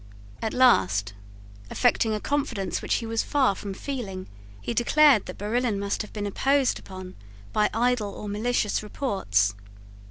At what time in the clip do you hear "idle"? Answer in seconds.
7.71-8.09